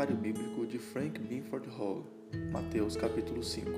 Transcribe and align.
Comentário 0.00 0.16
bíblico 0.16 0.66
de 0.66 0.78
Frank 0.78 1.20
Binford 1.20 1.68
Hall, 1.68 2.06
Mateus 2.50 2.96
capítulo 2.96 3.42
5. 3.42 3.70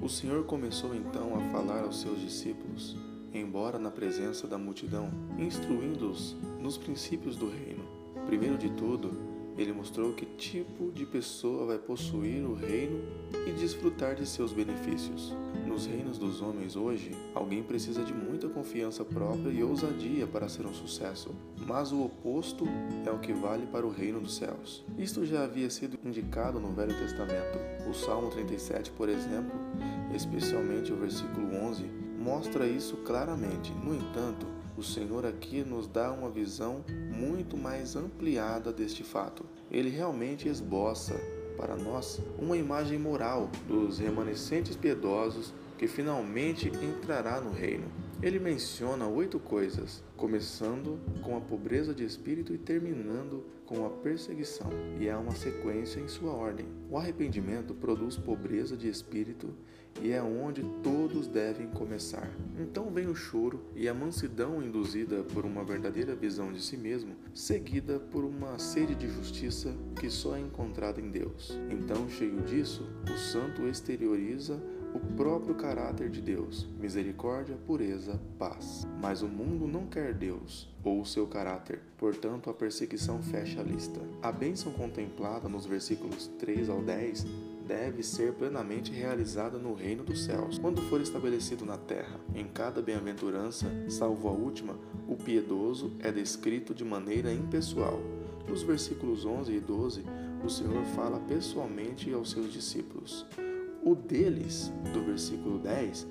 O 0.00 0.08
Senhor 0.08 0.44
começou 0.44 0.94
então 0.94 1.36
a 1.36 1.40
falar 1.50 1.82
aos 1.82 2.00
seus 2.00 2.18
discípulos, 2.18 2.96
embora 3.30 3.78
na 3.78 3.90
presença 3.90 4.46
da 4.46 4.56
multidão, 4.56 5.10
instruindo-os 5.36 6.34
nos 6.58 6.78
princípios 6.78 7.36
do 7.36 7.50
reino. 7.50 7.84
Primeiro 8.24 8.56
de 8.56 8.70
tudo, 8.70 9.10
ele 9.56 9.72
mostrou 9.72 10.12
que 10.12 10.26
tipo 10.26 10.90
de 10.90 11.06
pessoa 11.06 11.66
vai 11.66 11.78
possuir 11.78 12.44
o 12.44 12.54
reino 12.54 13.00
e 13.46 13.52
desfrutar 13.52 14.14
de 14.14 14.26
seus 14.26 14.52
benefícios. 14.52 15.32
Nos 15.66 15.86
reinos 15.86 16.18
dos 16.18 16.40
homens 16.40 16.76
hoje, 16.76 17.12
alguém 17.34 17.62
precisa 17.62 18.02
de 18.02 18.12
muita 18.12 18.48
confiança 18.48 19.04
própria 19.04 19.50
e 19.50 19.62
ousadia 19.62 20.26
para 20.26 20.48
ser 20.48 20.66
um 20.66 20.74
sucesso, 20.74 21.30
mas 21.66 21.92
o 21.92 22.04
oposto 22.04 22.66
é 23.06 23.10
o 23.10 23.18
que 23.18 23.32
vale 23.32 23.66
para 23.66 23.86
o 23.86 23.90
reino 23.90 24.20
dos 24.20 24.36
céus. 24.36 24.84
Isto 24.98 25.24
já 25.24 25.44
havia 25.44 25.70
sido 25.70 25.98
indicado 26.04 26.58
no 26.60 26.72
Velho 26.72 26.94
Testamento. 26.94 27.58
O 27.88 27.94
Salmo 27.94 28.30
37, 28.30 28.90
por 28.92 29.08
exemplo, 29.08 29.54
especialmente 30.14 30.92
o 30.92 30.96
versículo 30.96 31.54
11, 31.56 31.84
mostra 32.18 32.66
isso 32.66 32.96
claramente. 32.98 33.72
No 33.72 33.94
entanto, 33.94 34.46
o 34.76 34.82
Senhor 34.82 35.24
aqui 35.24 35.62
nos 35.62 35.86
dá 35.86 36.10
uma 36.10 36.28
visão 36.28 36.84
muito 37.12 37.56
mais 37.56 37.94
ampliada 37.94 38.72
deste 38.72 39.04
fato. 39.04 39.44
Ele 39.70 39.88
realmente 39.88 40.48
esboça 40.48 41.14
para 41.56 41.76
nós 41.76 42.20
uma 42.38 42.56
imagem 42.56 42.98
moral 42.98 43.48
dos 43.68 43.98
remanescentes 43.98 44.76
piedosos 44.76 45.52
que 45.78 45.86
finalmente 45.86 46.68
entrará 46.68 47.40
no 47.40 47.50
reino. 47.50 47.86
Ele 48.24 48.38
menciona 48.38 49.06
oito 49.06 49.38
coisas, 49.38 50.02
começando 50.16 50.98
com 51.20 51.36
a 51.36 51.42
pobreza 51.42 51.94
de 51.94 52.06
espírito 52.06 52.54
e 52.54 52.58
terminando 52.58 53.44
com 53.66 53.84
a 53.84 53.90
perseguição, 53.90 54.70
e 54.98 55.10
há 55.10 55.18
uma 55.18 55.34
sequência 55.34 56.00
em 56.00 56.08
sua 56.08 56.32
ordem. 56.32 56.64
O 56.90 56.96
arrependimento 56.96 57.74
produz 57.74 58.16
pobreza 58.16 58.78
de 58.78 58.88
espírito 58.88 59.54
e 60.00 60.10
é 60.10 60.22
onde 60.22 60.62
todos 60.82 61.28
devem 61.28 61.68
começar. 61.68 62.30
Então 62.58 62.90
vem 62.90 63.08
o 63.08 63.14
choro 63.14 63.62
e 63.76 63.86
a 63.90 63.92
mansidão 63.92 64.62
induzida 64.62 65.22
por 65.22 65.44
uma 65.44 65.62
verdadeira 65.62 66.14
visão 66.14 66.50
de 66.50 66.62
si 66.62 66.78
mesmo, 66.78 67.14
seguida 67.34 68.00
por 68.00 68.24
uma 68.24 68.58
sede 68.58 68.94
de 68.94 69.06
justiça 69.06 69.76
que 70.00 70.08
só 70.08 70.34
é 70.34 70.40
encontrada 70.40 70.98
em 70.98 71.10
Deus. 71.10 71.58
Então, 71.70 72.08
cheio 72.08 72.40
disso, 72.40 72.88
o 73.04 73.18
santo 73.18 73.66
exterioriza 73.66 74.58
o 74.94 75.00
próprio 75.16 75.54
caráter 75.56 76.08
de 76.08 76.20
Deus: 76.20 76.66
misericórdia, 76.80 77.56
pureza, 77.66 78.20
paz. 78.38 78.86
Mas 79.02 79.20
o 79.20 79.28
mundo 79.28 79.66
não 79.66 79.86
quer 79.86 80.14
Deus 80.14 80.72
ou 80.84 81.00
o 81.00 81.06
seu 81.06 81.26
caráter, 81.26 81.80
portanto, 81.98 82.48
a 82.48 82.54
perseguição 82.54 83.22
fecha 83.22 83.60
a 83.60 83.64
lista. 83.64 84.00
A 84.22 84.30
bênção 84.30 84.72
contemplada 84.72 85.48
nos 85.48 85.66
versículos 85.66 86.28
3 86.38 86.68
ao 86.68 86.82
10 86.82 87.26
deve 87.66 88.02
ser 88.02 88.34
plenamente 88.34 88.92
realizada 88.92 89.58
no 89.58 89.74
reino 89.74 90.04
dos 90.04 90.24
céus, 90.24 90.58
quando 90.58 90.82
for 90.82 91.00
estabelecido 91.00 91.64
na 91.64 91.78
terra. 91.78 92.20
Em 92.34 92.46
cada 92.46 92.82
bem-aventurança, 92.82 93.66
salvo 93.88 94.28
a 94.28 94.32
última, 94.32 94.78
o 95.08 95.16
piedoso 95.16 95.92
é 96.00 96.12
descrito 96.12 96.74
de 96.74 96.84
maneira 96.84 97.32
impessoal. 97.32 97.98
Nos 98.46 98.62
versículos 98.62 99.24
11 99.24 99.52
e 99.52 99.60
12, 99.60 100.04
o 100.44 100.50
Senhor 100.50 100.84
fala 100.94 101.18
pessoalmente 101.20 102.12
aos 102.12 102.30
seus 102.30 102.52
discípulos. 102.52 103.26
O 103.84 103.94
deles, 103.94 104.72
do 104.94 105.04
versículo 105.04 105.58
10, 105.58 106.06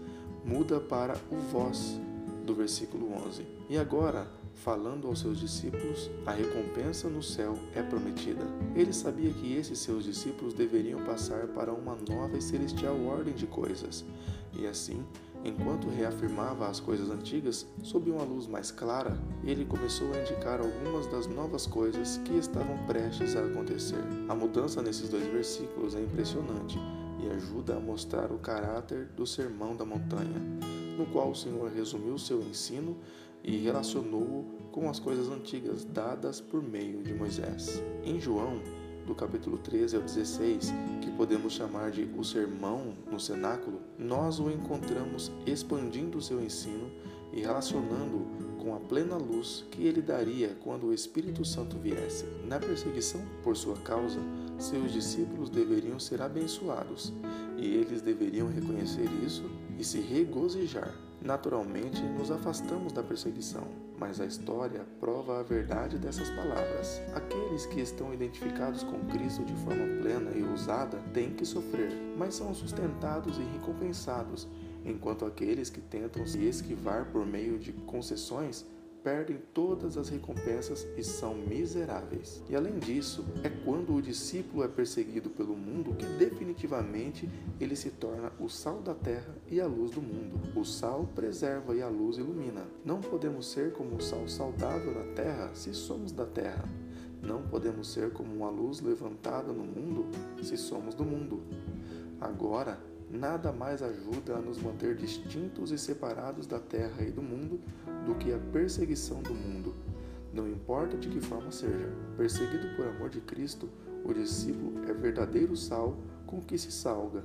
muda 0.45 0.79
para 0.79 1.17
o 1.31 1.37
vós, 1.37 1.99
do 2.45 2.53
versículo 2.53 3.11
11. 3.25 3.47
E 3.67 3.79
agora, 3.79 4.27
falando 4.53 5.07
aos 5.07 5.21
seus 5.21 5.39
discípulos, 5.39 6.11
a 6.23 6.31
recompensa 6.31 7.09
no 7.09 7.23
céu 7.23 7.57
é 7.73 7.81
prometida. 7.81 8.45
Ele 8.75 8.93
sabia 8.93 9.33
que 9.33 9.55
esses 9.55 9.79
seus 9.79 10.03
discípulos 10.03 10.53
deveriam 10.53 11.03
passar 11.03 11.47
para 11.47 11.73
uma 11.73 11.97
nova 12.07 12.37
e 12.37 12.43
celestial 12.43 12.95
ordem 13.07 13.33
de 13.33 13.47
coisas. 13.47 14.05
E 14.53 14.67
assim, 14.67 15.03
enquanto 15.43 15.89
reafirmava 15.89 16.67
as 16.67 16.79
coisas 16.79 17.09
antigas 17.09 17.65
sob 17.81 18.11
uma 18.11 18.23
luz 18.23 18.45
mais 18.45 18.69
clara, 18.69 19.17
ele 19.43 19.65
começou 19.65 20.13
a 20.13 20.19
indicar 20.19 20.59
algumas 20.59 21.07
das 21.07 21.25
novas 21.25 21.65
coisas 21.65 22.17
que 22.17 22.37
estavam 22.37 22.77
prestes 22.85 23.35
a 23.35 23.43
acontecer. 23.43 24.03
A 24.29 24.35
mudança 24.35 24.79
nesses 24.79 25.09
dois 25.09 25.25
versículos 25.25 25.95
é 25.95 26.01
impressionante 26.01 26.77
e 27.23 27.29
ajuda 27.29 27.77
a 27.77 27.79
mostrar 27.79 28.31
o 28.31 28.37
caráter 28.37 29.05
do 29.15 29.25
Sermão 29.25 29.75
da 29.75 29.85
Montanha, 29.85 30.41
no 30.97 31.05
qual 31.07 31.31
o 31.31 31.35
Senhor 31.35 31.71
resumiu 31.71 32.17
seu 32.17 32.41
ensino 32.41 32.97
e 33.43 33.57
relacionou-o 33.57 34.45
com 34.71 34.89
as 34.89 34.99
coisas 34.99 35.29
antigas 35.29 35.85
dadas 35.85 36.41
por 36.41 36.61
meio 36.61 37.01
de 37.01 37.13
Moisés. 37.13 37.81
Em 38.03 38.19
João, 38.19 38.61
do 39.05 39.13
capítulo 39.13 39.57
13 39.57 39.97
ao 39.97 40.01
16, 40.01 40.73
que 41.01 41.11
podemos 41.11 41.53
chamar 41.53 41.91
de 41.91 42.09
o 42.17 42.23
Sermão 42.23 42.93
no 43.09 43.19
Cenáculo, 43.19 43.81
nós 43.97 44.39
o 44.39 44.49
encontramos 44.49 45.31
expandindo 45.45 46.21
seu 46.21 46.41
ensino 46.41 46.89
e 47.31 47.41
relacionando-o 47.41 48.53
com 48.63 48.75
a 48.75 48.79
plena 48.79 49.17
luz 49.17 49.65
que 49.71 49.85
ele 49.85 50.01
daria 50.01 50.55
quando 50.63 50.87
o 50.87 50.93
Espírito 50.93 51.43
Santo 51.43 51.77
viesse. 51.77 52.25
Na 52.45 52.59
perseguição 52.59 53.21
por 53.43 53.57
sua 53.57 53.75
causa, 53.77 54.19
seus 54.63 54.93
discípulos 54.93 55.49
deveriam 55.49 55.99
ser 55.99 56.21
abençoados 56.21 57.13
e 57.57 57.75
eles 57.75 58.01
deveriam 58.01 58.47
reconhecer 58.47 59.09
isso 59.25 59.43
e 59.77 59.83
se 59.83 59.99
regozijar. 59.99 60.93
Naturalmente, 61.21 62.01
nos 62.01 62.31
afastamos 62.31 62.91
da 62.91 63.01
perseguição, 63.01 63.65
mas 63.97 64.19
a 64.19 64.25
história 64.25 64.85
prova 64.99 65.39
a 65.39 65.43
verdade 65.43 65.97
dessas 65.97 66.29
palavras. 66.31 67.01
Aqueles 67.13 67.65
que 67.65 67.79
estão 67.79 68.13
identificados 68.13 68.83
com 68.83 68.99
Cristo 69.07 69.43
de 69.45 69.53
forma 69.55 70.01
plena 70.01 70.31
e 70.31 70.43
ousada 70.43 70.97
têm 71.13 71.31
que 71.31 71.45
sofrer, 71.45 71.91
mas 72.17 72.35
são 72.35 72.53
sustentados 72.53 73.37
e 73.37 73.43
recompensados, 73.57 74.47
enquanto 74.85 75.25
aqueles 75.25 75.69
que 75.69 75.79
tentam 75.79 76.25
se 76.27 76.43
esquivar 76.43 77.05
por 77.11 77.25
meio 77.25 77.57
de 77.57 77.71
concessões 77.71 78.65
perdem 79.03 79.37
todas 79.53 79.97
as 79.97 80.09
recompensas 80.09 80.87
e 80.97 81.03
são 81.03 81.35
miseráveis. 81.35 82.41
E 82.49 82.55
além 82.55 82.79
disso, 82.79 83.25
é 83.43 83.49
quando 83.49 83.93
o 83.93 84.01
discípulo 84.01 84.63
é 84.63 84.67
perseguido 84.67 85.29
pelo 85.29 85.55
mundo 85.55 85.93
que 85.95 86.05
definitivamente 86.05 87.29
ele 87.59 87.75
se 87.75 87.91
torna 87.91 88.31
o 88.39 88.47
sal 88.47 88.81
da 88.81 88.95
terra 88.95 89.35
e 89.49 89.59
a 89.59 89.67
luz 89.67 89.91
do 89.91 90.01
mundo. 90.01 90.39
O 90.57 90.63
sal 90.63 91.07
preserva 91.13 91.75
e 91.75 91.81
a 91.81 91.87
luz 91.89 92.17
ilumina. 92.17 92.65
Não 92.85 93.01
podemos 93.01 93.47
ser 93.47 93.73
como 93.73 93.97
o 93.97 94.01
sal 94.01 94.27
saudável 94.27 94.93
na 94.93 95.13
terra 95.13 95.51
se 95.53 95.73
somos 95.73 96.11
da 96.11 96.25
terra. 96.25 96.63
Não 97.21 97.41
podemos 97.43 97.91
ser 97.91 98.11
como 98.11 98.33
uma 98.33 98.49
luz 98.49 98.81
levantada 98.81 99.51
no 99.51 99.63
mundo 99.63 100.07
se 100.41 100.57
somos 100.57 100.95
do 100.95 101.03
mundo. 101.03 101.41
Agora, 102.19 102.79
nada 103.09 103.51
mais 103.51 103.81
ajuda 103.81 104.35
a 104.35 104.41
nos 104.41 104.57
manter 104.57 104.95
distintos 104.95 105.71
e 105.71 105.77
separados 105.77 106.47
da 106.47 106.59
terra 106.59 107.03
e 107.03 107.11
do 107.11 107.21
mundo 107.21 107.59
do 108.05 108.15
que 108.15 108.33
a 108.33 108.37
perseguição 108.37 109.21
do 109.21 109.33
mundo. 109.33 109.73
Não 110.33 110.47
importa 110.47 110.97
de 110.97 111.09
que 111.09 111.21
forma 111.21 111.51
seja, 111.51 111.91
perseguido 112.17 112.75
por 112.75 112.87
amor 112.87 113.09
de 113.09 113.21
Cristo, 113.21 113.69
o 114.03 114.13
discípulo 114.13 114.83
é 114.89 114.93
verdadeiro 114.93 115.55
sal 115.55 115.97
com 116.25 116.41
que 116.41 116.57
se 116.57 116.71
salga, 116.71 117.23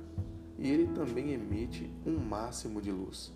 e 0.57 0.69
ele 0.69 0.87
também 0.93 1.33
emite 1.33 1.91
um 2.05 2.17
máximo 2.17 2.81
de 2.81 2.91
luz. 2.91 3.33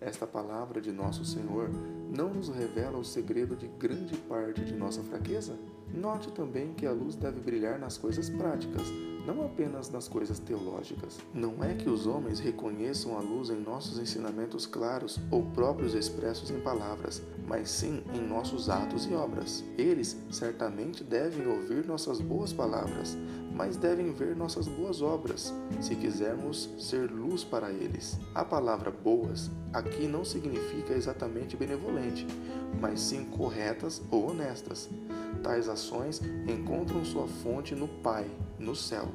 Esta 0.00 0.26
palavra 0.26 0.80
de 0.80 0.92
nosso 0.92 1.24
Senhor 1.24 1.70
não 2.14 2.34
nos 2.34 2.48
revela 2.48 2.98
o 2.98 3.04
segredo 3.04 3.56
de 3.56 3.66
grande 3.66 4.16
parte 4.16 4.64
de 4.64 4.74
nossa 4.74 5.02
fraqueza? 5.02 5.56
Note 5.96 6.30
também 6.30 6.74
que 6.74 6.84
a 6.84 6.92
luz 6.92 7.16
deve 7.16 7.40
brilhar 7.40 7.78
nas 7.78 7.96
coisas 7.96 8.28
práticas, 8.28 8.86
não 9.26 9.42
apenas 9.46 9.88
nas 9.88 10.06
coisas 10.06 10.38
teológicas. 10.38 11.18
Não 11.32 11.64
é 11.64 11.74
que 11.74 11.88
os 11.88 12.06
homens 12.06 12.38
reconheçam 12.38 13.16
a 13.16 13.20
luz 13.22 13.48
em 13.48 13.56
nossos 13.56 13.98
ensinamentos 13.98 14.66
claros 14.66 15.18
ou 15.30 15.42
próprios 15.42 15.94
expressos 15.94 16.50
em 16.50 16.60
palavras, 16.60 17.22
mas 17.48 17.70
sim 17.70 18.04
em 18.12 18.20
nossos 18.20 18.68
atos 18.68 19.06
e 19.06 19.14
obras. 19.14 19.64
Eles 19.78 20.18
certamente 20.30 21.02
devem 21.02 21.46
ouvir 21.46 21.86
nossas 21.86 22.20
boas 22.20 22.52
palavras, 22.52 23.16
mas 23.54 23.78
devem 23.78 24.12
ver 24.12 24.36
nossas 24.36 24.68
boas 24.68 25.00
obras, 25.00 25.54
se 25.80 25.96
quisermos 25.96 26.68
ser 26.78 27.10
luz 27.10 27.42
para 27.42 27.70
eles. 27.70 28.18
A 28.34 28.44
palavra 28.44 28.90
boas 28.90 29.50
aqui 29.72 30.06
não 30.06 30.26
significa 30.26 30.92
exatamente 30.92 31.56
benevolente, 31.56 32.26
mas 32.78 33.00
sim 33.00 33.24
corretas 33.24 34.02
ou 34.10 34.30
honestas. 34.30 34.90
Tais 35.42 35.68
ações 35.68 35.85
encontram 36.48 37.04
sua 37.04 37.26
fonte 37.26 37.74
no 37.74 37.86
Pai, 37.86 38.26
no 38.58 38.74
céu. 38.74 39.08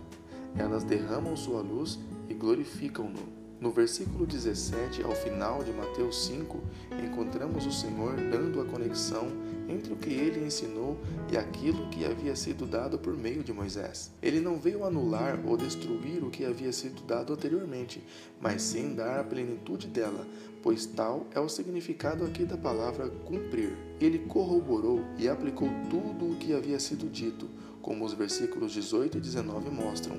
Elas 0.57 0.83
derramam 0.83 1.35
sua 1.35 1.61
luz 1.61 1.99
e 2.29 2.33
glorificam-no. 2.33 3.41
No 3.59 3.71
versículo 3.71 4.25
17 4.25 5.03
ao 5.03 5.13
final 5.13 5.63
de 5.63 5.71
Mateus 5.71 6.25
5, 6.25 6.59
encontramos 7.05 7.65
o 7.65 7.71
Senhor 7.71 8.15
dando 8.15 8.59
a 8.59 8.65
conexão 8.65 9.27
entre 9.71 9.93
o 9.93 9.95
que 9.95 10.09
ele 10.09 10.45
ensinou 10.45 10.97
e 11.31 11.37
aquilo 11.37 11.89
que 11.89 12.05
havia 12.05 12.35
sido 12.35 12.65
dado 12.65 12.99
por 12.99 13.15
meio 13.15 13.43
de 13.43 13.53
Moisés. 13.53 14.11
Ele 14.21 14.39
não 14.39 14.59
veio 14.59 14.83
anular 14.83 15.39
ou 15.45 15.55
destruir 15.55 16.23
o 16.23 16.29
que 16.29 16.45
havia 16.45 16.71
sido 16.71 17.01
dado 17.03 17.33
anteriormente, 17.33 18.03
mas 18.39 18.61
sim 18.61 18.93
dar 18.93 19.19
a 19.19 19.23
plenitude 19.23 19.87
dela, 19.87 20.27
pois 20.61 20.85
tal 20.85 21.25
é 21.33 21.39
o 21.39 21.49
significado 21.49 22.25
aqui 22.25 22.43
da 22.45 22.57
palavra 22.57 23.09
cumprir. 23.09 23.77
Ele 23.99 24.19
corroborou 24.19 25.01
e 25.17 25.27
aplicou 25.29 25.69
tudo 25.89 26.31
o 26.31 26.35
que 26.35 26.53
havia 26.53 26.79
sido 26.79 27.09
dito, 27.09 27.49
como 27.81 28.05
os 28.05 28.13
versículos 28.13 28.73
18 28.73 29.17
e 29.17 29.21
19 29.21 29.69
mostram, 29.71 30.15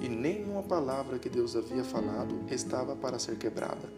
e 0.00 0.08
nenhuma 0.08 0.62
palavra 0.62 1.18
que 1.18 1.28
Deus 1.28 1.56
havia 1.56 1.82
falado 1.82 2.38
estava 2.50 2.94
para 2.94 3.18
ser 3.18 3.36
quebrada. 3.36 3.90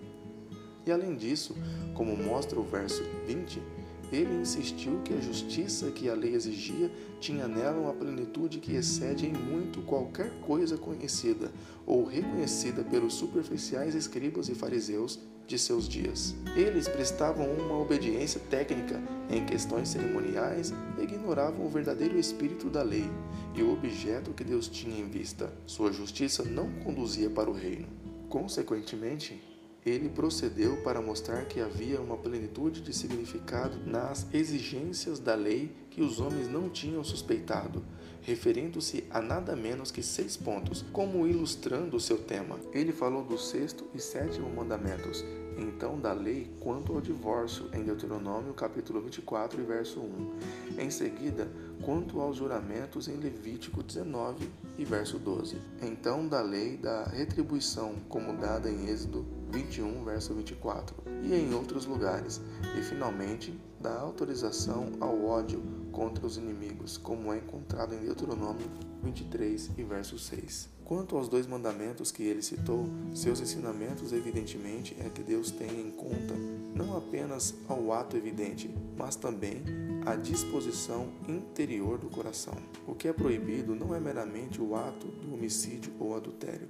E 0.85 0.91
além 0.91 1.15
disso, 1.15 1.55
como 1.95 2.17
mostra 2.17 2.59
o 2.59 2.65
verso 2.65 3.05
20, 3.27 3.63
ele 4.13 4.43
insistiu 4.43 5.01
que 5.03 5.15
a 5.15 5.21
justiça 5.21 5.91
que 5.91 6.09
a 6.09 6.15
lei 6.15 6.35
exigia 6.35 6.91
tinha 7.19 7.49
nela 7.49 7.81
uma 7.81 7.95
plenitude 7.95 8.59
que 8.59 8.75
excede 8.75 9.27
em 9.27 9.33
muito 9.33 9.81
qualquer 9.83 10.31
coisa 10.41 10.77
conhecida 10.77 11.51
ou 11.87 12.05
reconhecida 12.05 12.85
pelos 12.85 13.15
superficiais 13.15 13.95
escribas 13.95 14.49
e 14.51 14.55
fariseus 14.55 15.19
de 15.47 15.59
seus 15.59 15.89
dias. 15.89 16.35
Eles 16.55 16.89
prestavam 16.89 17.47
uma 17.47 17.79
obediência 17.79 18.41
técnica 18.51 19.03
em 19.31 19.45
questões 19.45 19.89
cerimoniais 19.89 20.73
e 20.99 21.03
ignoravam 21.03 21.67
o 21.67 21.69
verdadeiro 21.69 22.19
espírito 22.19 22.69
da 22.69 22.83
lei 22.83 23.11
e 23.55 23.63
o 23.63 23.73
objeto 23.73 24.33
que 24.33 24.45
Deus 24.45 24.69
tinha 24.69 24.99
em 24.99 25.09
vista. 25.09 25.53
Sua 25.67 25.93
justiça 25.93 26.45
não 26.45 26.71
conduzia 26.85 27.29
para 27.29 27.51
o 27.51 27.55
reino. 27.55 27.87
Consequentemente, 28.29 29.43
ele 29.85 30.09
procedeu 30.09 30.77
para 30.79 31.03
mostrar 31.03 31.45
que 31.47 31.61
havia 31.61 32.01
uma 32.01 32.17
plenitude 32.17 32.81
de 32.81 32.93
significado 32.93 33.79
nas 33.85 34.27
exigências 34.33 35.19
da 35.19 35.35
lei 35.35 35.75
que 35.91 36.01
os 36.01 36.21
homens 36.21 36.49
não 36.49 36.71
tinham 36.71 37.03
suspeitado, 37.03 37.85
referindo-se 38.23 39.05
a 39.11 39.21
nada 39.21 39.57
menos 39.57 39.91
que 39.91 40.03
seis 40.03 40.37
pontos, 40.37 40.85
como 40.93 41.27
ilustrando 41.27 41.97
o 41.97 42.01
seu 42.01 42.17
tema. 42.17 42.59
Ele 42.73 42.93
falou 42.93 43.25
do 43.25 43.37
sexto 43.37 43.85
e 43.93 44.01
sétimo 44.01 44.49
mandamentos, 44.49 45.25
então 45.59 45.99
da 45.99 46.13
lei 46.13 46.49
quanto 46.61 46.95
ao 46.95 47.01
divórcio, 47.01 47.69
em 47.75 47.83
Deuteronômio 47.83 48.55
capítulo 48.55 49.01
24 49.03 49.61
e 49.61 49.65
verso 49.65 50.01
1. 50.01 50.81
Em 50.81 50.91
seguida, 50.91 51.51
quanto 51.85 52.21
aos 52.21 52.37
juramentos 52.37 53.09
em 53.09 53.17
Levítico 53.17 53.83
19 53.83 54.49
e 54.79 54.85
verso 54.85 55.19
12. 55.19 55.61
Então 55.83 56.27
da 56.27 56.41
lei 56.41 56.77
da 56.77 57.05
retribuição, 57.05 57.97
como 58.09 58.37
dada 58.37 58.71
em 58.71 58.89
Êxodo 58.89 59.42
21, 59.53 60.03
verso 60.03 60.33
24, 60.33 60.97
e 61.23 61.35
em 61.35 61.53
outros 61.53 61.85
lugares, 61.85 62.41
e 62.79 62.83
finalmente 62.83 63.53
da 63.79 63.95
autorização 64.01 64.93
ao 64.99 65.25
ódio 65.25 65.63
contra 65.93 66.27
os 66.27 66.39
inimigos, 66.39 66.97
como 66.97 67.33
é 67.33 67.37
encontrado 67.37 67.95
em 67.95 68.01
Deuteronômio 68.01 68.67
23 69.03 69.71
e 69.77 69.83
verso 69.83 70.19
6. 70.19 70.71
Quanto 70.85 71.17
aos 71.17 71.29
dois 71.29 71.47
mandamentos 71.47 72.11
que 72.11 72.23
ele 72.23 72.43
citou, 72.43 72.87
seus 73.15 73.41
ensinamentos 73.41 74.13
evidentemente 74.13 74.97
é 74.99 75.09
que 75.11 75.23
Deus 75.23 75.51
tem 75.51 75.81
em 75.81 75.91
conta 75.91 76.35
não 76.75 76.97
apenas 76.97 77.55
ao 77.69 77.93
ato 77.93 78.17
evidente, 78.17 78.71
mas 78.97 79.17
também 79.17 79.63
a 80.05 80.17
disposição 80.17 81.09
interior 81.29 81.99
do 81.99 82.09
coração. 82.09 82.55
O 82.87 82.95
que 82.95 83.07
é 83.07 83.13
proibido 83.13 83.75
não 83.75 83.95
é 83.95 84.01
meramente 84.01 84.61
o 84.61 84.75
ato 84.75 85.07
do 85.07 85.35
homicídio 85.35 85.93
ou 85.99 86.17
adultério, 86.17 86.69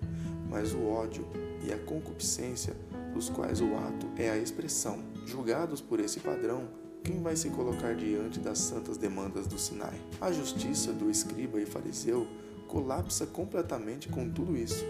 mas 0.49 0.75
o 0.75 0.85
ódio 0.85 1.27
e 1.65 1.73
a 1.73 1.79
concupiscência, 1.79 2.77
dos 3.15 3.29
quais 3.29 3.61
o 3.61 3.75
ato 3.77 4.07
é 4.17 4.31
a 4.31 4.37
expressão. 4.37 4.99
Julgados 5.27 5.81
por 5.81 6.01
esse 6.01 6.21
padrão, 6.21 6.69
quem 7.03 7.21
vai 7.23 7.37
se 7.37 7.51
colocar 7.51 7.95
diante 7.95 8.39
das 8.39 8.59
santas 8.59 8.97
demandas 8.97 9.47
do 9.47 9.59
Sinai? 9.59 9.99
A 10.21 10.31
justiça 10.31 10.93
do 10.93 11.11
escriba 11.11 11.61
e 11.61 11.67
fariseu 11.67 12.27
colapsa 12.69 13.27
completamente 13.27 14.09
com 14.09 14.29
tudo 14.31 14.57
isso. 14.57 14.85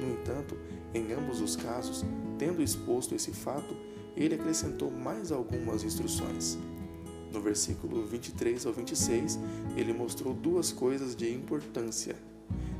No 0.00 0.12
entanto, 0.12 0.56
em 0.92 1.12
ambos 1.12 1.40
os 1.40 1.56
casos, 1.56 2.04
tendo 2.38 2.62
exposto 2.62 3.14
esse 3.14 3.32
fato, 3.32 3.76
ele 4.16 4.34
acrescentou 4.34 4.90
mais 4.90 5.30
algumas 5.30 5.84
instruções. 5.84 6.58
No 7.32 7.40
versículo 7.40 8.06
23 8.06 8.64
ao 8.64 8.72
26, 8.72 9.38
ele 9.76 9.92
mostrou 9.92 10.32
duas 10.32 10.72
coisas 10.72 11.14
de 11.14 11.30
importância. 11.32 12.16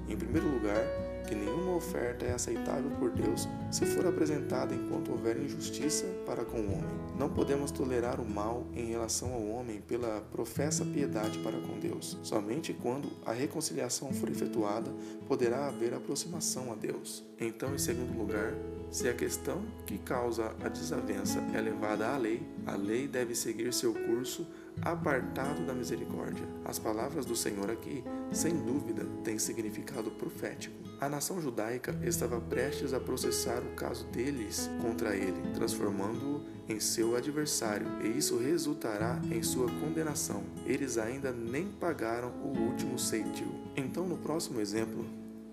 Em 0.08 0.16
primeiro 0.16 0.48
lugar, 0.48 0.82
que 1.26 1.34
nenhuma 1.34 1.76
oferta 1.76 2.24
é 2.24 2.32
aceitável 2.32 2.90
por 2.98 3.10
Deus 3.10 3.48
se 3.70 3.84
for 3.84 4.06
apresentada 4.06 4.74
enquanto 4.74 5.10
houver 5.10 5.36
injustiça 5.36 6.06
para 6.24 6.44
com 6.44 6.58
o 6.58 6.72
homem. 6.72 7.06
Não 7.18 7.28
podemos 7.28 7.70
tolerar 7.70 8.20
o 8.20 8.28
mal 8.28 8.66
em 8.74 8.86
relação 8.86 9.32
ao 9.32 9.46
homem 9.46 9.80
pela 9.80 10.20
professa 10.32 10.84
piedade 10.84 11.38
para 11.38 11.58
com 11.60 11.78
Deus. 11.78 12.18
Somente 12.22 12.72
quando 12.72 13.10
a 13.24 13.32
reconciliação 13.32 14.12
for 14.12 14.30
efetuada 14.30 14.90
poderá 15.26 15.66
haver 15.66 15.94
aproximação 15.94 16.72
a 16.72 16.74
Deus. 16.74 17.24
Então, 17.38 17.74
em 17.74 17.78
segundo 17.78 18.16
lugar, 18.16 18.54
se 18.90 19.08
a 19.08 19.14
questão 19.14 19.62
que 19.84 19.98
causa 19.98 20.54
a 20.62 20.68
desavença 20.68 21.38
é 21.54 21.60
levada 21.60 22.08
à 22.08 22.16
lei, 22.16 22.42
a 22.64 22.76
lei 22.76 23.08
deve 23.08 23.34
seguir 23.34 23.72
seu 23.74 23.92
curso 23.92 24.46
apartado 24.82 25.64
da 25.64 25.74
misericórdia. 25.74 26.46
As 26.64 26.78
palavras 26.78 27.24
do 27.24 27.34
Senhor 27.34 27.70
aqui, 27.70 28.04
sem 28.32 28.56
dúvida, 28.56 29.04
têm 29.24 29.38
significado 29.38 30.10
profético. 30.10 30.74
A 31.00 31.08
nação 31.08 31.40
judaica 31.40 31.98
estava 32.02 32.40
prestes 32.40 32.94
a 32.94 33.00
processar 33.00 33.60
o 33.60 33.74
caso 33.74 34.06
deles 34.06 34.70
contra 34.80 35.14
ele, 35.14 35.42
transformando-o 35.54 36.44
em 36.68 36.80
seu 36.80 37.14
adversário, 37.14 37.86
e 38.02 38.18
isso 38.18 38.38
resultará 38.38 39.20
em 39.30 39.42
sua 39.42 39.70
condenação. 39.80 40.42
Eles 40.64 40.98
ainda 40.98 41.32
nem 41.32 41.68
pagaram 41.68 42.32
o 42.42 42.58
último 42.58 42.98
ceitil. 42.98 43.48
Então, 43.76 44.06
no 44.06 44.16
próximo 44.16 44.60
exemplo, 44.60 45.06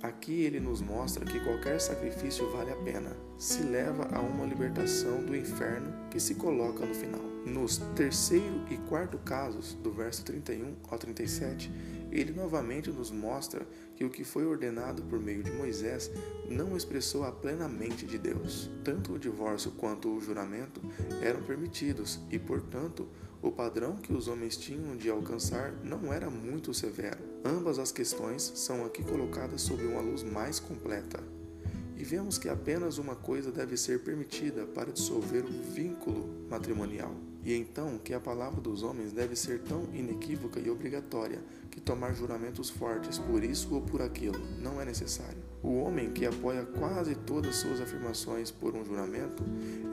Aqui 0.04 0.42
ele 0.42 0.60
nos 0.60 0.82
mostra 0.82 1.24
que 1.24 1.40
qualquer 1.40 1.80
sacrifício 1.80 2.52
vale 2.52 2.72
a 2.72 2.76
pena, 2.76 3.16
se 3.38 3.64
leva 3.64 4.06
a 4.14 4.20
uma 4.20 4.46
libertação 4.46 5.24
do 5.24 5.34
inferno 5.34 5.94
que 6.12 6.20
se 6.20 6.36
coloca 6.36 6.86
no 6.86 6.94
final. 6.94 7.22
Nos 7.46 7.78
terceiro 7.96 8.66
e 8.70 8.76
quarto 8.90 9.18
casos, 9.18 9.76
do 9.76 9.94
verso 9.94 10.26
31 10.26 10.76
ao 10.90 11.00
37, 11.00 11.72
ele 12.12 12.34
novamente 12.34 12.92
nos 12.92 13.12
mostra 13.12 13.66
que 13.96 14.04
o 14.04 14.10
que 14.10 14.26
foi 14.26 14.46
ordenado 14.46 15.02
por 15.04 15.22
meio 15.22 15.42
de 15.42 15.52
Moisés 15.52 16.12
não 16.50 16.76
expressou 16.76 17.24
a 17.24 17.32
plenamente 17.32 18.06
de 18.06 18.18
Deus. 18.18 18.70
Tanto 18.84 19.14
o 19.14 19.20
divórcio 19.20 19.72
quanto 19.72 20.14
o 20.14 20.20
juramento 20.20 20.82
eram 21.22 21.42
permitidos 21.44 22.20
e, 22.30 22.38
portanto, 22.38 23.08
o 23.42 23.50
padrão 23.50 23.96
que 23.96 24.12
os 24.12 24.28
homens 24.28 24.58
tinham 24.58 24.98
de 24.98 25.10
alcançar 25.10 25.72
não 25.82 26.12
era 26.12 26.30
muito 26.30 26.74
severo. 26.74 27.33
Ambas 27.46 27.78
as 27.78 27.92
questões 27.92 28.42
são 28.56 28.86
aqui 28.86 29.04
colocadas 29.04 29.62
sob 29.62 29.86
uma 29.86 30.00
luz 30.00 30.24
mais 30.24 30.62
completa. 30.62 31.22
E 31.98 32.04
vemos 32.04 32.38
que 32.38 32.48
apenas 32.48 32.98
uma 32.98 33.16
coisa 33.16 33.52
deve 33.52 33.76
ser 33.76 34.02
permitida 34.02 34.66
para 34.66 34.92
dissolver 34.92 35.44
o 35.44 35.74
vínculo 35.74 36.48
matrimonial. 36.50 37.14
E 37.44 37.54
então 37.54 37.98
que 37.98 38.14
a 38.14 38.20
palavra 38.20 38.62
dos 38.62 38.84
homens 38.84 39.12
deve 39.12 39.36
ser 39.36 39.60
tão 39.60 39.84
inequívoca 39.94 40.62
e 40.62 40.70
obrigatória 40.70 41.44
que 41.70 41.82
tomar 41.82 42.14
juramentos 42.14 42.70
fortes 42.70 43.18
por 43.18 43.44
isso 43.44 43.76
ou 43.76 43.82
por 43.82 44.02
aquilo 44.02 44.40
não 44.62 44.80
é 44.80 44.86
necessário. 44.86 45.44
O 45.62 45.76
homem 45.80 46.12
que 46.12 46.26
apoia 46.26 46.64
quase 46.64 47.16
todas 47.16 47.58
suas 47.58 47.82
afirmações 47.82 48.52
por 48.52 48.74
um 48.74 48.86
juramento 48.86 49.44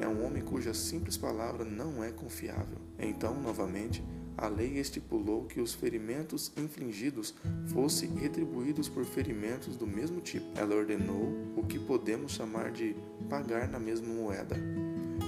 é 0.00 0.06
um 0.06 0.24
homem 0.24 0.42
cuja 0.42 0.72
simples 0.72 1.16
palavra 1.16 1.64
não 1.64 2.04
é 2.04 2.12
confiável. 2.12 2.78
Então, 2.98 3.40
novamente, 3.40 4.04
a 4.40 4.48
lei 4.48 4.78
estipulou 4.78 5.44
que 5.44 5.60
os 5.60 5.74
ferimentos 5.74 6.50
infligidos 6.56 7.34
fossem 7.66 8.08
retribuídos 8.14 8.88
por 8.88 9.04
ferimentos 9.04 9.76
do 9.76 9.86
mesmo 9.86 10.20
tipo. 10.22 10.46
Ela 10.58 10.74
ordenou 10.74 11.28
o 11.54 11.62
que 11.62 11.78
podemos 11.78 12.32
chamar 12.32 12.72
de 12.72 12.96
pagar 13.28 13.68
na 13.68 13.78
mesma 13.78 14.08
moeda, 14.08 14.56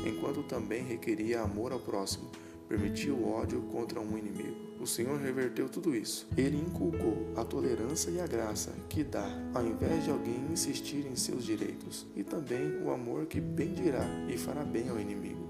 enquanto 0.07 0.42
também 0.42 0.83
requeria 0.83 1.42
amor 1.42 1.73
ao 1.73 1.78
próximo, 1.78 2.31
permitia 2.66 3.12
o 3.12 3.31
ódio 3.31 3.61
contra 3.71 4.00
um 4.00 4.16
inimigo. 4.16 4.73
O 4.81 4.87
Senhor 4.87 5.21
reverteu 5.21 5.69
tudo 5.69 5.95
isso. 5.95 6.26
Ele 6.37 6.57
inculcou 6.57 7.31
a 7.37 7.45
tolerância 7.45 8.11
e 8.11 8.19
a 8.19 8.26
graça 8.26 8.73
que 8.88 9.04
dá, 9.04 9.28
ao 9.52 9.64
invés 9.66 10.04
de 10.04 10.11
alguém 10.11 10.47
insistir 10.50 11.07
em 11.07 11.14
seus 11.14 11.45
direitos, 11.45 12.07
e 12.16 12.25
também 12.25 12.83
o 12.83 12.90
amor 12.90 13.26
que 13.26 13.40
bendirá 13.40 14.04
e 14.28 14.38
fará 14.38 14.64
bem 14.64 14.88
ao 14.88 14.99
inimigo. 14.99 15.41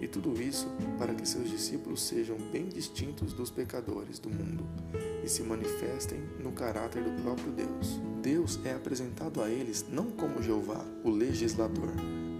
E 0.00 0.06
tudo 0.06 0.40
isso 0.40 0.68
para 0.98 1.14
que 1.14 1.26
seus 1.26 1.48
discípulos 1.50 2.02
sejam 2.02 2.36
bem 2.52 2.68
distintos 2.68 3.32
dos 3.32 3.50
pecadores 3.50 4.18
do 4.18 4.28
mundo 4.28 4.64
e 5.24 5.28
se 5.28 5.42
manifestem 5.42 6.20
no 6.38 6.52
caráter 6.52 7.02
do 7.02 7.22
próprio 7.22 7.50
Deus. 7.52 8.00
Deus 8.22 8.60
é 8.64 8.72
apresentado 8.72 9.42
a 9.42 9.48
eles 9.50 9.84
não 9.90 10.10
como 10.10 10.42
Jeová, 10.42 10.84
o 11.02 11.10
legislador, 11.10 11.90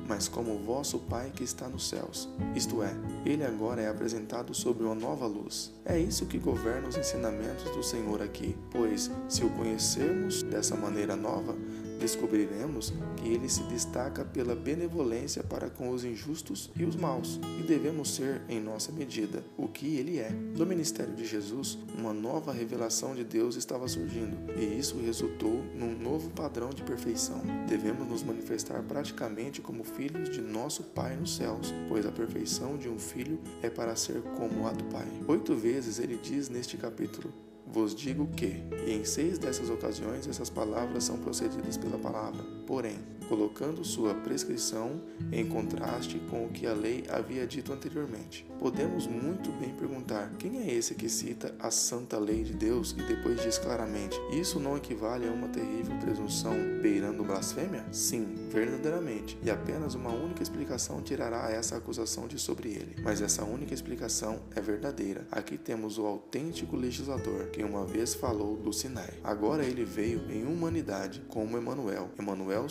mas 0.09 0.29
como 0.29 0.55
o 0.55 0.59
vosso 0.59 0.99
Pai 1.01 1.33
que 1.35 1.43
está 1.43 1.69
nos 1.69 1.89
céus. 1.89 2.29
Isto 2.55 2.83
é, 2.83 2.95
ele 3.25 3.45
agora 3.45 3.83
é 3.83 3.89
apresentado 3.89 4.55
sob 4.55 4.85
uma 4.85 4.95
nova 4.95 5.27
luz. 5.27 5.73
É 5.85 5.99
isso 5.99 6.27
que 6.27 6.39
governa 6.39 6.89
os 6.89 6.97
ensinamentos 6.97 7.71
do 7.75 7.83
Senhor 7.83 8.23
aqui, 8.23 8.57
pois, 8.71 9.11
se 9.29 9.45
o 9.45 9.51
conhecermos 9.51 10.43
dessa 10.45 10.77
maneira 10.77 11.17
nova, 11.17 11.57
descobriremos 11.99 12.93
que 13.17 13.29
ele 13.29 13.49
se 13.49 13.63
destaca 13.65 14.25
pela 14.25 14.55
benevolência 14.55 15.43
para 15.43 15.69
com 15.69 15.91
os 15.91 16.05
injustos 16.05 16.71
e 16.77 16.85
os 16.85 16.97
maus, 16.97 17.41
e 17.59 17.63
devemos 17.63 18.15
ser, 18.15 18.43
em 18.49 18.61
nossa 18.61 18.93
medida, 18.93 19.45
o 19.57 19.69
que 19.69 19.97
ele 19.97 20.19
é. 20.19 20.31
No 20.31 20.67
ministério 20.67 21.15
de 21.15 21.27
Jesus, 21.27 21.79
uma 21.99 22.13
nova 22.13 22.53
revelação 22.53 23.15
de 23.15 23.25
Deus 23.25 23.57
estava 23.57 23.89
surgindo, 23.89 24.37
e 24.59 24.79
isso 24.79 24.99
resultou 24.99 25.63
num 25.75 25.97
novo 25.99 26.31
padrão 26.31 26.71
de 26.71 26.83
perfeição. 26.83 27.41
Devemos 27.69 28.07
nos 28.07 28.23
manifestar 28.23 28.83
praticamente 28.83 29.61
como 29.61 29.85
filhos 29.85 30.31
de 30.31 30.41
nosso 30.41 30.83
Pai 30.83 31.17
nos 31.17 31.37
céus, 31.37 31.73
pois 31.89 32.07
a 32.07 32.13
perfeição 32.13 32.77
de 32.77 32.89
um 32.89 32.99
filho 32.99 33.39
é 33.63 33.71
para 33.71 33.97
ser 33.97 34.23
como 34.37 34.67
a 34.67 34.73
do 34.73 34.85
Pai. 34.85 35.07
Oito 35.27 35.55
vezes 35.55 35.99
ele 35.99 36.19
diz 36.23 36.49
neste 36.49 36.77
capítulo: 36.77 37.33
vos 37.77 37.95
digo 37.95 38.27
que, 38.29 38.63
e 38.87 38.91
em 38.91 39.05
seis 39.05 39.37
dessas 39.37 39.69
ocasiões 39.69 40.27
essas 40.27 40.49
palavras 40.49 41.05
são 41.05 41.19
procedidas 41.19 41.77
pela 41.77 41.99
palavra, 41.99 42.43
porém, 42.67 42.97
colocando 43.29 43.85
sua 43.85 44.15
prescrição 44.15 45.01
em 45.33 45.47
contraste 45.47 46.19
com 46.31 46.47
o 46.47 46.49
que 46.49 46.67
a 46.67 46.73
lei 46.73 47.05
havia 47.09 47.47
dito 47.47 47.73
anteriormente. 47.73 48.47
Podemos 48.59 49.07
muito 49.07 49.51
bem 49.53 49.71
perguntar: 49.75 50.33
quem 50.39 50.61
é 50.61 50.73
esse 50.73 50.95
que 50.95 51.09
cita 51.09 51.55
a 51.59 51.71
santa 51.71 52.19
lei 52.19 52.43
de 52.43 52.53
Deus 52.53 52.93
e 52.93 53.03
depois 53.03 53.43
diz 53.43 53.59
claramente: 53.59 54.19
isso 54.33 54.59
não 54.59 54.77
equivale 54.77 55.29
a 55.29 55.33
uma 55.33 55.49
terrível 55.49 55.97
presunção 55.99 56.55
beirando 56.81 57.25
blasfêmia? 57.25 57.85
Sim, 57.93 58.49
verdadeiramente, 58.51 59.39
e 59.43 59.51
apenas 59.51 59.95
uma 59.95 60.11
única 60.11 60.43
explicação 60.43 61.03
tirará 61.03 61.51
essa 61.51 61.77
acusação 61.77 62.27
de 62.27 62.39
sobre 62.39 62.71
ele. 62.71 62.97
Mas 63.03 63.21
essa 63.21 63.45
única 63.45 63.75
explicação 63.75 64.41
é 64.55 64.61
verdadeira. 64.61 65.27
Aqui 65.31 65.59
temos 65.59 65.99
o 65.99 66.07
autêntico 66.07 66.77
legislador 66.77 67.47
que 67.47 67.63
uma 67.63 67.85
vez 67.85 68.15
falou 68.15 68.57
do 68.57 68.73
Sinai. 68.73 69.11
Agora 69.23 69.65
ele 69.65 69.85
veio 69.85 70.31
em 70.31 70.45
humanidade 70.45 71.23
como 71.29 71.57
Emanuel. 71.57 72.11
Emanuel 72.19 72.69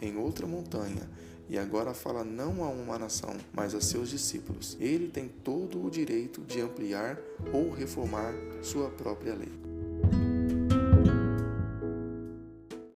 em 0.00 0.16
outra 0.16 0.46
montanha 0.46 1.08
e 1.48 1.58
agora 1.58 1.92
fala 1.92 2.24
não 2.24 2.64
a 2.64 2.68
uma 2.68 2.98
nação, 2.98 3.36
mas 3.52 3.74
a 3.74 3.80
seus 3.80 4.08
discípulos. 4.08 4.76
Ele 4.80 5.08
tem 5.08 5.28
todo 5.28 5.84
o 5.84 5.90
direito 5.90 6.40
de 6.42 6.60
ampliar 6.60 7.18
ou 7.52 7.70
reformar 7.70 8.32
sua 8.62 8.88
própria 8.88 9.34
lei. 9.34 9.71